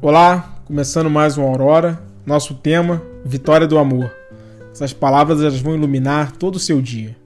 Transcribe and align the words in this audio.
Olá, 0.00 0.62
começando 0.64 1.10
mais 1.10 1.36
um 1.36 1.42
Aurora. 1.42 2.00
Nosso 2.24 2.54
tema: 2.54 3.02
Vitória 3.24 3.66
do 3.66 3.76
Amor. 3.76 4.14
Essas 4.70 4.92
palavras 4.92 5.40
elas 5.40 5.58
vão 5.58 5.74
iluminar 5.74 6.36
todo 6.36 6.54
o 6.54 6.60
seu 6.60 6.80
dia. 6.80 7.16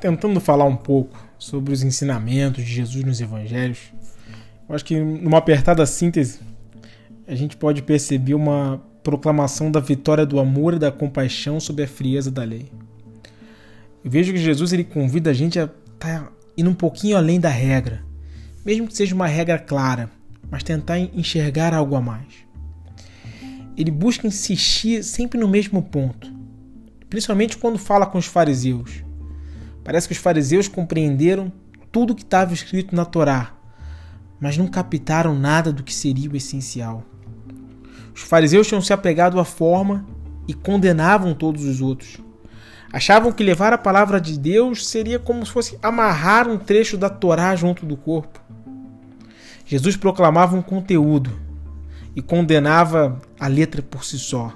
Tentando 0.00 0.38
falar 0.40 0.64
um 0.64 0.76
pouco 0.76 1.18
sobre 1.36 1.72
os 1.72 1.82
ensinamentos 1.82 2.64
de 2.64 2.72
Jesus 2.72 3.04
nos 3.04 3.20
evangelhos, 3.20 3.80
eu 4.68 4.76
acho 4.76 4.84
que 4.84 4.96
numa 4.96 5.38
apertada 5.38 5.84
síntese 5.84 6.38
a 7.26 7.34
gente 7.34 7.56
pode 7.56 7.82
perceber 7.82 8.34
uma 8.34 8.80
proclamação 9.02 9.72
da 9.72 9.80
vitória 9.80 10.24
do 10.24 10.38
amor 10.38 10.74
e 10.74 10.78
da 10.78 10.92
compaixão 10.92 11.58
sobre 11.58 11.82
a 11.82 11.88
frieza 11.88 12.30
da 12.30 12.44
lei. 12.44 12.70
Eu 14.04 14.10
vejo 14.10 14.32
que 14.32 14.38
Jesus 14.38 14.72
ele 14.72 14.84
convida 14.84 15.30
a 15.30 15.34
gente 15.34 15.58
a 15.58 15.68
tá 15.98 16.30
indo 16.56 16.70
um 16.70 16.74
pouquinho 16.74 17.16
além 17.16 17.38
da 17.38 17.50
regra, 17.50 18.02
mesmo 18.64 18.86
que 18.86 18.96
seja 18.96 19.14
uma 19.14 19.26
regra 19.26 19.58
clara, 19.58 20.10
mas 20.50 20.62
tentar 20.62 20.98
enxergar 20.98 21.74
algo 21.74 21.94
a 21.94 22.00
mais. 22.00 22.46
Ele 23.76 23.90
busca 23.90 24.26
insistir 24.26 25.04
sempre 25.04 25.38
no 25.38 25.46
mesmo 25.46 25.82
ponto, 25.82 26.32
principalmente 27.08 27.58
quando 27.58 27.78
fala 27.78 28.06
com 28.06 28.18
os 28.18 28.26
fariseus. 28.26 29.04
Parece 29.84 30.08
que 30.08 30.12
os 30.12 30.18
fariseus 30.18 30.68
compreenderam 30.68 31.52
tudo 31.92 32.14
que 32.14 32.22
estava 32.22 32.54
escrito 32.54 32.94
na 32.94 33.04
Torá, 33.04 33.54
mas 34.40 34.56
não 34.56 34.66
captaram 34.66 35.38
nada 35.38 35.72
do 35.72 35.82
que 35.82 35.94
seria 35.94 36.30
o 36.30 36.36
essencial. 36.36 37.04
Os 38.14 38.22
fariseus 38.22 38.66
tinham 38.66 38.82
se 38.82 38.92
apegado 38.92 39.38
à 39.38 39.44
forma 39.44 40.06
e 40.48 40.54
condenavam 40.54 41.34
todos 41.34 41.64
os 41.64 41.80
outros. 41.80 42.18
Achavam 42.92 43.30
que 43.30 43.44
levar 43.44 43.72
a 43.72 43.78
palavra 43.78 44.20
de 44.20 44.38
Deus 44.38 44.86
seria 44.86 45.18
como 45.18 45.46
se 45.46 45.52
fosse 45.52 45.78
amarrar 45.80 46.48
um 46.48 46.58
trecho 46.58 46.96
da 46.96 47.08
Torá 47.08 47.54
junto 47.54 47.86
do 47.86 47.96
corpo. 47.96 48.40
Jesus 49.64 49.96
proclamava 49.96 50.56
um 50.56 50.62
conteúdo 50.62 51.30
e 52.16 52.20
condenava 52.20 53.20
a 53.38 53.46
letra 53.46 53.80
por 53.80 54.04
si 54.04 54.18
só. 54.18 54.52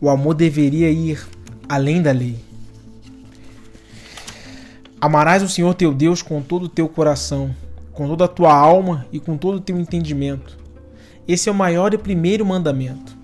O 0.00 0.08
amor 0.08 0.34
deveria 0.34 0.90
ir 0.90 1.26
além 1.68 2.00
da 2.00 2.12
lei. 2.12 2.38
Amarás 4.98 5.42
o 5.42 5.48
Senhor 5.48 5.74
teu 5.74 5.92
Deus 5.92 6.22
com 6.22 6.40
todo 6.40 6.62
o 6.62 6.68
teu 6.68 6.88
coração, 6.88 7.54
com 7.92 8.08
toda 8.08 8.24
a 8.24 8.28
tua 8.28 8.54
alma 8.54 9.06
e 9.12 9.20
com 9.20 9.36
todo 9.36 9.56
o 9.56 9.60
teu 9.60 9.78
entendimento. 9.78 10.56
Esse 11.28 11.50
é 11.50 11.52
o 11.52 11.54
maior 11.54 11.92
e 11.92 11.98
primeiro 11.98 12.44
mandamento. 12.46 13.14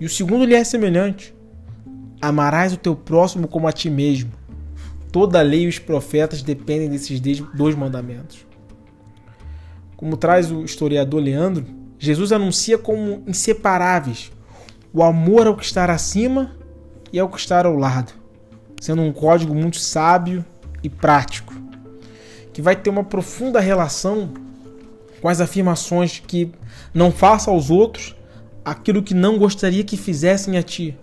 E 0.00 0.04
o 0.04 0.08
segundo 0.08 0.44
lhe 0.44 0.54
é 0.56 0.64
semelhante: 0.64 1.31
Amarás 2.22 2.72
o 2.72 2.76
teu 2.76 2.94
próximo 2.94 3.48
como 3.48 3.66
a 3.66 3.72
ti 3.72 3.90
mesmo. 3.90 4.30
Toda 5.10 5.40
a 5.40 5.42
lei 5.42 5.64
e 5.64 5.68
os 5.68 5.80
profetas 5.80 6.40
dependem 6.40 6.88
desses 6.88 7.20
dois 7.20 7.74
mandamentos. 7.74 8.46
Como 9.96 10.16
traz 10.16 10.52
o 10.52 10.62
historiador 10.62 11.20
Leandro, 11.20 11.66
Jesus 11.98 12.30
anuncia 12.30 12.78
como 12.78 13.24
inseparáveis 13.26 14.30
o 14.92 15.02
amor 15.02 15.48
ao 15.48 15.56
que 15.56 15.64
está 15.64 15.84
acima 15.84 16.52
e 17.12 17.18
ao 17.18 17.28
que 17.28 17.38
está 17.38 17.64
ao 17.64 17.76
lado, 17.76 18.12
sendo 18.80 19.02
um 19.02 19.12
código 19.12 19.52
muito 19.52 19.78
sábio 19.78 20.44
e 20.80 20.88
prático, 20.88 21.52
que 22.52 22.62
vai 22.62 22.76
ter 22.76 22.88
uma 22.88 23.02
profunda 23.02 23.58
relação 23.58 24.30
com 25.20 25.28
as 25.28 25.40
afirmações 25.40 26.22
que 26.24 26.52
não 26.94 27.10
faça 27.10 27.50
aos 27.50 27.68
outros 27.68 28.14
aquilo 28.64 29.02
que 29.02 29.14
não 29.14 29.38
gostaria 29.38 29.82
que 29.82 29.96
fizessem 29.96 30.56
a 30.56 30.62
ti 30.62 30.96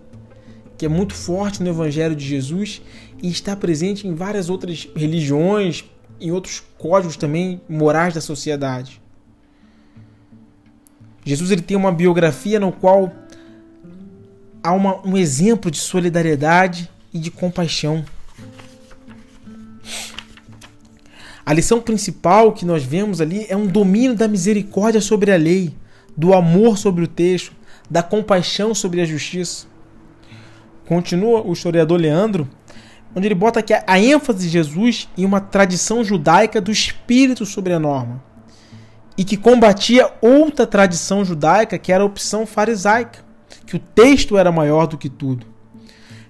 que 0.80 0.86
é 0.86 0.88
muito 0.88 1.12
forte 1.12 1.62
no 1.62 1.68
Evangelho 1.68 2.16
de 2.16 2.26
Jesus 2.26 2.80
e 3.22 3.28
está 3.28 3.54
presente 3.54 4.08
em 4.08 4.14
várias 4.14 4.48
outras 4.48 4.88
religiões, 4.96 5.84
em 6.18 6.30
outros 6.30 6.62
códigos 6.78 7.18
também 7.18 7.60
morais 7.68 8.14
da 8.14 8.20
sociedade. 8.22 8.98
Jesus 11.22 11.50
ele 11.50 11.60
tem 11.60 11.76
uma 11.76 11.92
biografia 11.92 12.58
no 12.58 12.72
qual 12.72 13.12
há 14.62 14.72
uma, 14.72 15.06
um 15.06 15.18
exemplo 15.18 15.70
de 15.70 15.76
solidariedade 15.76 16.88
e 17.12 17.18
de 17.18 17.30
compaixão. 17.30 18.02
A 21.44 21.52
lição 21.52 21.82
principal 21.82 22.54
que 22.54 22.64
nós 22.64 22.82
vemos 22.82 23.20
ali 23.20 23.44
é 23.50 23.56
um 23.56 23.66
domínio 23.66 24.16
da 24.16 24.26
misericórdia 24.26 25.02
sobre 25.02 25.30
a 25.30 25.36
lei, 25.36 25.74
do 26.16 26.32
amor 26.32 26.78
sobre 26.78 27.04
o 27.04 27.06
texto, 27.06 27.52
da 27.90 28.02
compaixão 28.02 28.74
sobre 28.74 29.02
a 29.02 29.04
justiça. 29.04 29.68
Continua 30.90 31.46
o 31.46 31.52
historiador 31.52 32.00
Leandro, 32.00 32.50
onde 33.14 33.28
ele 33.28 33.34
bota 33.36 33.60
aqui 33.60 33.72
a 33.72 34.00
ênfase 34.00 34.40
de 34.40 34.48
Jesus 34.48 35.08
em 35.16 35.24
uma 35.24 35.40
tradição 35.40 36.02
judaica 36.02 36.60
do 36.60 36.72
espírito 36.72 37.46
sobre 37.46 37.72
a 37.72 37.78
norma 37.78 38.20
e 39.16 39.22
que 39.22 39.36
combatia 39.36 40.12
outra 40.20 40.66
tradição 40.66 41.24
judaica 41.24 41.78
que 41.78 41.92
era 41.92 42.02
a 42.02 42.06
opção 42.06 42.44
farisaica, 42.44 43.20
que 43.64 43.76
o 43.76 43.78
texto 43.78 44.36
era 44.36 44.50
maior 44.50 44.88
do 44.88 44.98
que 44.98 45.08
tudo. 45.08 45.46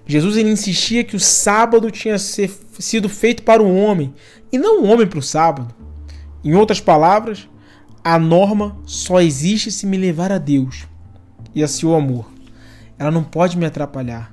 Jesus 0.05 0.37
ele 0.37 0.51
insistia 0.51 1.03
que 1.03 1.15
o 1.15 1.19
sábado 1.19 1.89
tinha 1.89 2.19
ser, 2.19 2.51
sido 2.77 3.09
feito 3.09 3.41
para 3.41 3.63
o 3.63 3.75
homem 3.75 4.13
e 4.51 4.59
não 4.59 4.83
o 4.83 4.85
homem 4.85 5.07
para 5.07 5.17
o 5.17 5.23
sábado. 5.23 5.73
Em 6.43 6.53
outras 6.53 6.79
palavras, 6.79 7.49
a 8.03 8.19
norma 8.19 8.77
só 8.85 9.19
existe 9.21 9.71
se 9.71 9.87
me 9.87 9.97
levar 9.97 10.31
a 10.31 10.37
Deus 10.37 10.85
e 11.55 11.63
a 11.63 11.67
seu 11.67 11.95
amor. 11.95 12.31
Ela 12.99 13.09
não 13.09 13.23
pode 13.23 13.57
me 13.57 13.65
atrapalhar 13.65 14.30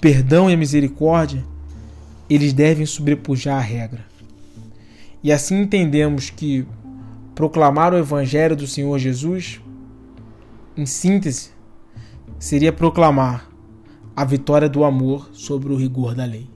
perdão 0.00 0.50
e 0.50 0.54
a 0.54 0.56
misericórdia, 0.56 1.44
eles 2.28 2.52
devem 2.52 2.86
sobrepujar 2.86 3.58
a 3.58 3.60
regra. 3.60 4.04
E 5.22 5.32
assim 5.32 5.60
entendemos 5.60 6.30
que 6.30 6.66
proclamar 7.34 7.92
o 7.92 7.98
Evangelho 7.98 8.56
do 8.56 8.66
Senhor 8.66 8.98
Jesus, 8.98 9.60
em 10.76 10.86
síntese, 10.86 11.50
seria 12.38 12.72
proclamar 12.72 13.50
a 14.14 14.24
vitória 14.24 14.68
do 14.68 14.84
amor 14.84 15.28
sobre 15.32 15.72
o 15.72 15.76
rigor 15.76 16.14
da 16.14 16.24
lei. 16.24 16.55